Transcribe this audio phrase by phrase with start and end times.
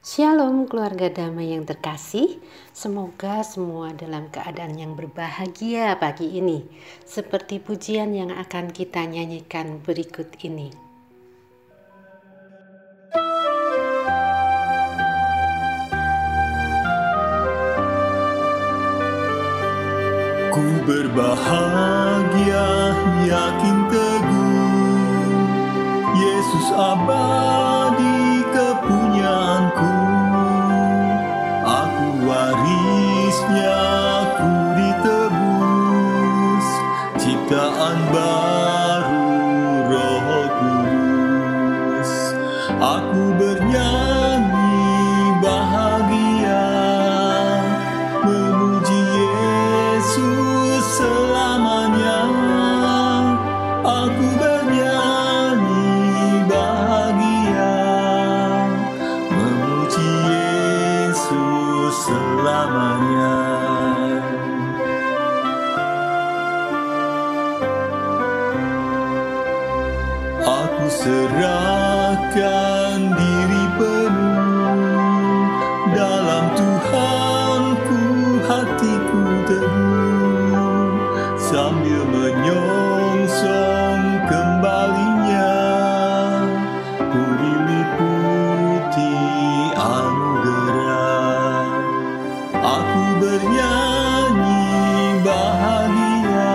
[0.00, 2.40] Shalom keluarga damai yang terkasih,
[2.72, 6.64] semoga semua dalam keadaan yang berbahagia pagi ini,
[7.04, 10.72] seperti pujian yang akan kita nyanyikan berikut ini.
[20.48, 22.68] Ku berbahagia,
[23.28, 25.44] yakin teguh,
[26.16, 28.29] Yesus abadi
[42.90, 44.82] Aku bernyanyi
[45.38, 46.66] bahagia
[48.26, 52.18] Memuji Yesus selamanya.
[53.86, 55.86] Aku bernyanyi
[56.50, 57.78] bahagia
[59.38, 63.38] Memuji Yesus selamanya.
[70.42, 72.79] Aku serahkan
[81.50, 85.50] Sambil menyongsong kembalinya.
[87.10, 89.18] Ku diliputi
[89.74, 91.66] anugerah.
[92.54, 94.78] Aku bernyanyi
[95.26, 96.54] bahagia.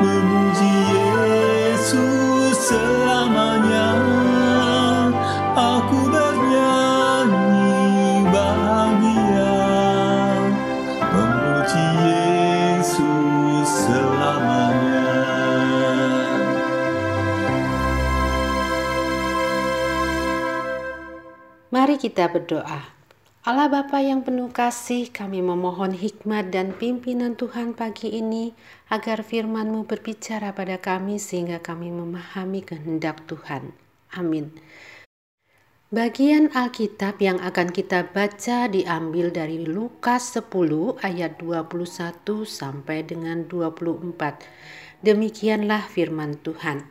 [0.00, 4.15] Memuji Yesus selamanya
[21.96, 22.92] Kita berdoa.
[23.46, 28.52] Allah Bapa yang penuh kasih, kami memohon hikmat dan pimpinan Tuhan pagi ini
[28.92, 33.72] agar firman-Mu berbicara pada kami sehingga kami memahami kehendak Tuhan.
[34.12, 34.52] Amin.
[35.88, 45.00] Bagian Alkitab yang akan kita baca diambil dari Lukas 10 ayat 21 sampai dengan 24.
[45.00, 46.84] Demikianlah firman Tuhan.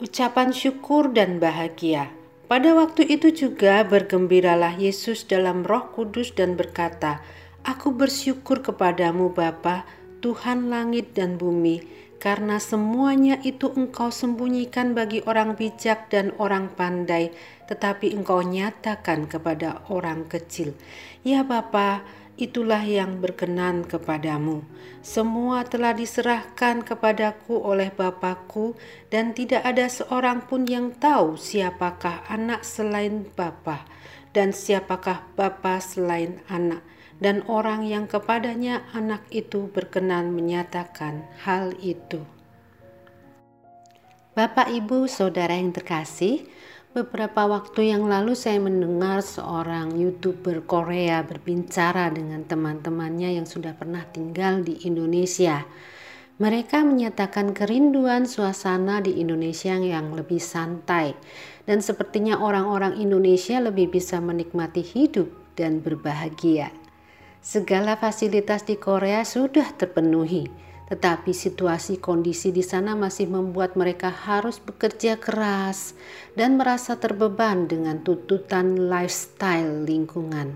[0.00, 2.23] Ucapan syukur dan bahagia.
[2.44, 7.24] Pada waktu itu juga bergembiralah Yesus dalam Roh Kudus dan berkata,
[7.64, 9.88] "Aku bersyukur kepadamu Bapa,
[10.20, 11.80] Tuhan langit dan bumi,
[12.20, 17.32] karena semuanya itu Engkau sembunyikan bagi orang bijak dan orang pandai,
[17.68, 20.72] tetapi Engkau nyatakan kepada orang kecil.
[21.24, 24.66] Ya Bapa, itulah yang berkenan kepadamu.
[25.04, 28.74] Semua telah diserahkan kepadaku oleh Bapakku
[29.12, 33.86] dan tidak ada seorang pun yang tahu siapakah anak selain Bapa
[34.34, 36.82] dan siapakah Bapa selain anak
[37.22, 42.26] dan orang yang kepadanya anak itu berkenan menyatakan hal itu.
[44.34, 46.42] Bapak, Ibu, Saudara yang terkasih,
[46.94, 54.06] Beberapa waktu yang lalu saya mendengar seorang YouTuber Korea berbicara dengan teman-temannya yang sudah pernah
[54.06, 55.66] tinggal di Indonesia.
[56.38, 61.18] Mereka menyatakan kerinduan suasana di Indonesia yang lebih santai
[61.66, 66.70] dan sepertinya orang-orang Indonesia lebih bisa menikmati hidup dan berbahagia.
[67.42, 70.46] Segala fasilitas di Korea sudah terpenuhi
[70.94, 75.98] tetapi situasi kondisi di sana masih membuat mereka harus bekerja keras
[76.38, 80.54] dan merasa terbeban dengan tuntutan lifestyle lingkungan.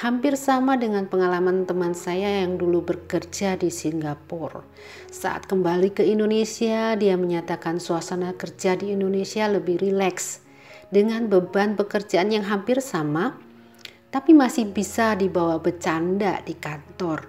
[0.00, 4.64] Hampir sama dengan pengalaman teman saya yang dulu bekerja di Singapura.
[5.12, 10.40] Saat kembali ke Indonesia, dia menyatakan suasana kerja di Indonesia lebih rileks
[10.88, 13.36] dengan beban pekerjaan yang hampir sama,
[14.08, 17.28] tapi masih bisa dibawa bercanda di kantor.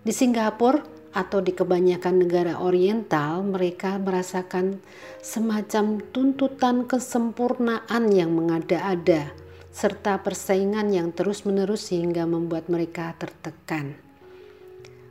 [0.00, 4.78] Di Singapura, atau di kebanyakan negara oriental mereka merasakan
[5.18, 9.34] semacam tuntutan kesempurnaan yang mengada-ada
[9.74, 13.98] serta persaingan yang terus-menerus sehingga membuat mereka tertekan.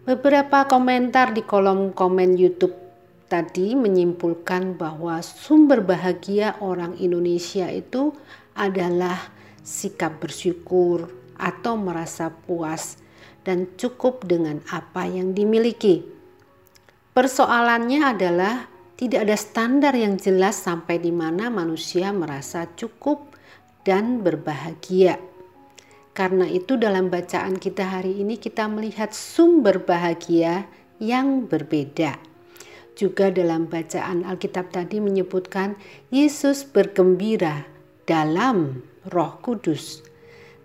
[0.07, 2.75] Beberapa komentar di kolom komen YouTube
[3.27, 8.15] tadi menyimpulkan bahwa sumber bahagia orang Indonesia itu
[8.55, 9.19] adalah
[9.59, 12.95] sikap bersyukur atau merasa puas
[13.47, 16.03] dan cukup dengan apa yang dimiliki.
[17.15, 18.67] Persoalannya adalah
[18.99, 23.39] tidak ada standar yang jelas sampai di mana manusia merasa cukup
[23.87, 25.15] dan berbahagia.
[26.11, 30.67] Karena itu dalam bacaan kita hari ini kita melihat sumber bahagia
[30.99, 32.19] yang berbeda.
[32.97, 35.77] Juga dalam bacaan Alkitab tadi menyebutkan
[36.09, 37.69] Yesus bergembira
[38.09, 38.81] dalam
[39.13, 40.01] Roh Kudus.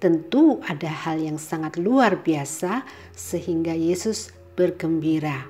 [0.02, 2.82] Tentu ada hal yang sangat luar biasa
[3.14, 5.46] sehingga Yesus bergembira.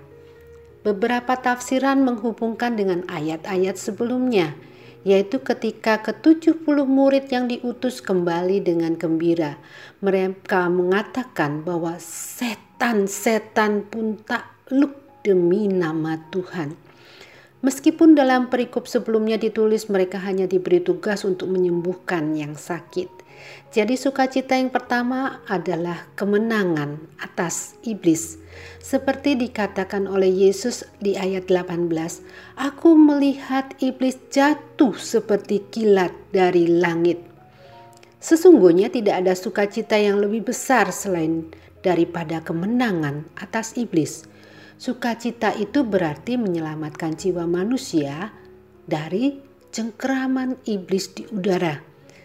[0.85, 4.53] Beberapa tafsiran menghubungkan dengan ayat-ayat sebelumnya,
[5.09, 9.57] yaitu ketika ke-70 murid yang diutus kembali dengan gembira.
[10.05, 16.77] Mereka mengatakan bahwa setan-setan pun takluk demi nama Tuhan.
[17.65, 23.22] Meskipun dalam perikop sebelumnya ditulis mereka hanya diberi tugas untuk menyembuhkan yang sakit.
[23.73, 28.37] Jadi sukacita yang pertama adalah kemenangan atas iblis.
[28.79, 31.89] Seperti dikatakan oleh Yesus di ayat 18,
[32.61, 37.23] Aku melihat iblis jatuh seperti kilat dari langit.
[38.23, 41.51] Sesungguhnya tidak ada sukacita yang lebih besar selain
[41.83, 44.31] daripada kemenangan atas iblis.
[44.79, 48.31] Sukacita itu berarti menyelamatkan jiwa manusia
[48.87, 49.39] dari
[49.73, 51.81] cengkeraman iblis di udara,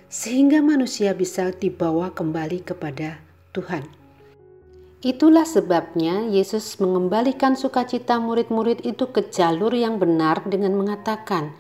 [0.07, 3.19] sehingga manusia bisa dibawa kembali kepada
[3.51, 3.83] Tuhan.
[5.06, 11.54] Itulah sebabnya Yesus mengembalikan sukacita murid-murid itu ke jalur yang benar dengan mengatakan,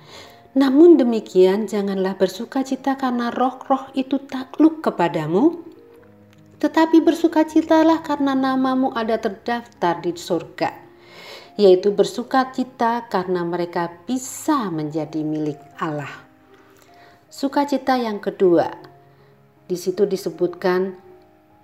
[0.57, 5.61] "Namun demikian, janganlah bersukacita karena roh-roh itu takluk kepadamu,
[6.57, 10.87] tetapi bersukacitalah karena namamu ada terdaftar di surga."
[11.57, 16.26] yaitu bersukacita karena mereka bisa menjadi milik Allah.
[17.37, 18.65] Sukacita yang kedua,
[19.69, 20.97] di situ disebutkan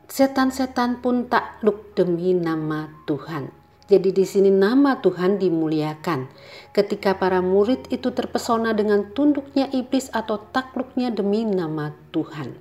[0.05, 3.49] setan-setan pun takluk demi nama Tuhan.
[3.89, 6.29] Jadi di sini nama Tuhan dimuliakan.
[6.77, 12.53] Ketika para murid itu terpesona dengan tunduknya iblis atau takluknya demi nama Tuhan.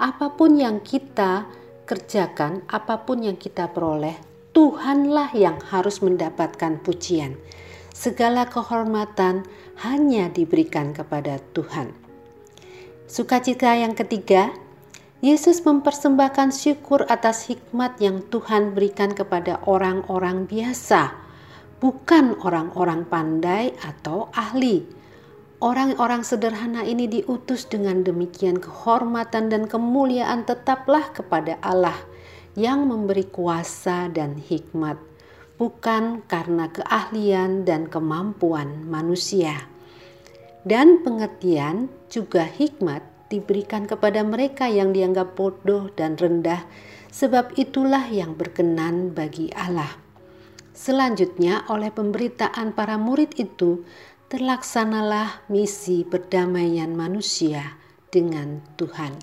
[0.00, 1.44] Apa pun yang kita
[1.84, 4.16] kerjakan, apa pun yang kita peroleh,
[4.56, 7.36] Tuhanlah yang harus mendapatkan pujian.
[7.92, 9.44] Segala kehormatan
[9.84, 12.07] hanya diberikan kepada Tuhan.
[13.08, 14.52] Sukacita yang ketiga,
[15.24, 21.16] Yesus mempersembahkan syukur atas hikmat yang Tuhan berikan kepada orang-orang biasa,
[21.80, 24.84] bukan orang-orang pandai atau ahli.
[25.56, 31.96] Orang-orang sederhana ini diutus dengan demikian kehormatan dan kemuliaan tetaplah kepada Allah
[32.60, 35.00] yang memberi kuasa dan hikmat,
[35.56, 39.77] bukan karena keahlian dan kemampuan manusia.
[40.62, 46.64] Dan pengertian juga hikmat diberikan kepada mereka yang dianggap bodoh dan rendah,
[47.12, 50.00] sebab itulah yang berkenan bagi Allah.
[50.72, 53.82] Selanjutnya, oleh pemberitaan para murid itu,
[54.28, 57.76] terlaksanalah misi perdamaian manusia
[58.12, 59.16] dengan Tuhan.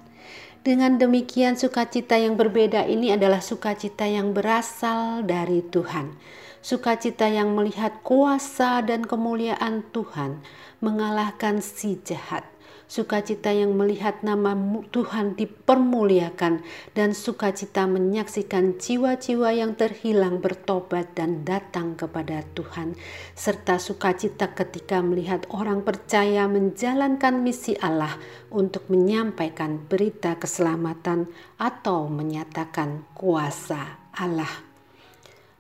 [0.65, 6.17] Dengan demikian, sukacita yang berbeda ini adalah sukacita yang berasal dari Tuhan.
[6.65, 10.41] Sukacita yang melihat kuasa dan kemuliaan Tuhan
[10.81, 12.41] mengalahkan si jahat
[12.85, 14.53] sukacita yang melihat nama
[14.94, 16.62] Tuhan dipermuliakan,
[16.94, 22.94] dan sukacita menyaksikan jiwa-jiwa yang terhilang bertobat dan datang kepada Tuhan,
[23.33, 28.18] serta sukacita ketika melihat orang percaya menjalankan misi Allah
[28.53, 34.75] untuk menyampaikan berita keselamatan atau menyatakan kuasa Allah.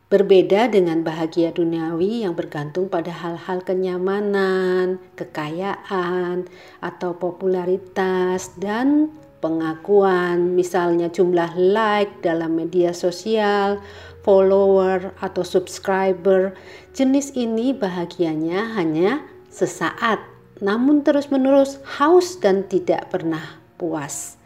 [0.05, 6.45] Berbeda dengan bahagia duniawi yang bergantung pada hal-hal kenyamanan, kekayaan,
[6.77, 9.09] atau popularitas dan
[9.41, 13.81] pengakuan, misalnya jumlah like dalam media sosial,
[14.21, 16.53] follower, atau subscriber.
[16.93, 20.21] Jenis ini bahagianya hanya sesaat,
[20.61, 24.37] namun terus-menerus haus dan tidak pernah puas.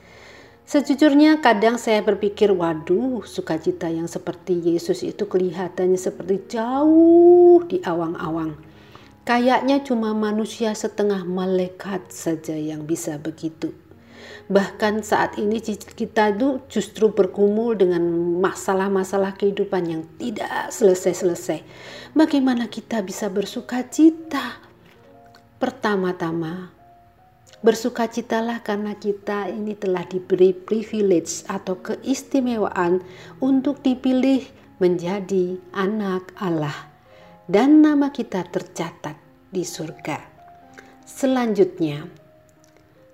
[0.69, 8.53] Sejujurnya kadang saya berpikir, waduh sukacita yang seperti Yesus itu kelihatannya seperti jauh di awang-awang.
[9.25, 13.73] Kayaknya cuma manusia setengah malaikat saja yang bisa begitu.
[14.45, 18.05] Bahkan saat ini kita itu justru bergumul dengan
[18.38, 21.65] masalah-masalah kehidupan yang tidak selesai-selesai.
[22.13, 24.61] Bagaimana kita bisa bersuka cita?
[25.57, 26.77] Pertama-tama,
[27.60, 33.04] Bersukacitalah karena kita ini telah diberi privilege atau keistimewaan
[33.44, 34.48] untuk dipilih
[34.80, 36.88] menjadi anak Allah
[37.51, 39.20] dan nama kita tercatat
[39.51, 40.24] di surga.
[41.04, 42.08] Selanjutnya,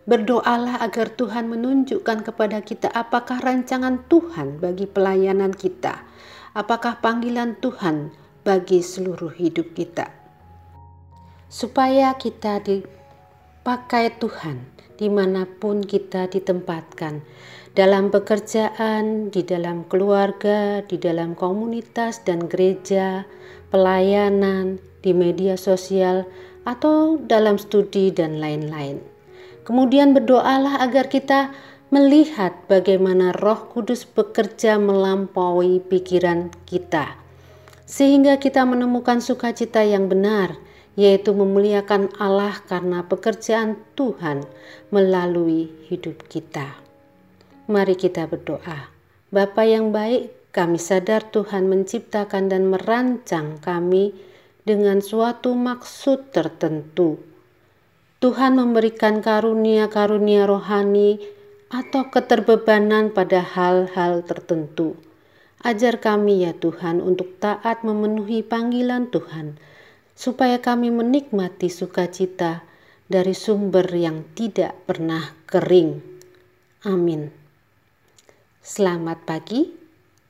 [0.06, 6.06] berdoalah agar Tuhan menunjukkan kepada kita apakah rancangan Tuhan bagi pelayanan kita,
[6.54, 8.14] apakah panggilan Tuhan
[8.46, 10.14] bagi seluruh hidup kita.
[11.50, 12.86] Supaya kita di
[13.65, 14.62] pakai Tuhan
[15.01, 17.25] di mana pun kita ditempatkan
[17.75, 23.27] dalam pekerjaan, di dalam keluarga, di dalam komunitas dan gereja,
[23.74, 26.24] pelayanan, di media sosial,
[26.63, 29.03] atau dalam studi dan lain-lain.
[29.67, 31.51] Kemudian berdoalah agar kita
[31.91, 37.19] melihat bagaimana Roh Kudus bekerja melampaui pikiran kita,
[37.84, 40.55] sehingga kita menemukan sukacita yang benar,
[40.96, 44.48] yaitu memuliakan Allah karena pekerjaan Tuhan
[44.92, 46.80] melalui hidup kita.
[47.68, 48.92] Mari kita berdoa.
[49.32, 54.16] Bapa yang baik, kami sadar Tuhan menciptakan dan merancang kami
[54.64, 57.36] dengan suatu maksud tertentu
[58.25, 61.22] Tuhan memberikan karunia-karunia rohani
[61.70, 64.98] atau keterbebanan pada hal-hal tertentu.
[65.62, 69.62] Ajar kami ya Tuhan untuk taat memenuhi panggilan Tuhan,
[70.15, 72.63] supaya kami menikmati sukacita
[73.05, 76.01] dari sumber yang tidak pernah kering.
[76.88, 77.29] Amin.
[78.65, 79.69] Selamat pagi,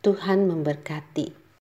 [0.03, 1.44] Tuhan memberkati.